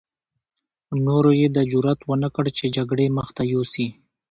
نورو 1.05 1.31
يې 1.39 1.47
دا 1.55 1.63
جرعت 1.71 1.99
ونه 2.03 2.29
کړ 2.35 2.45
چې 2.57 2.65
جګړې 2.75 3.07
مخته 3.17 3.41
يوسي. 3.53 3.87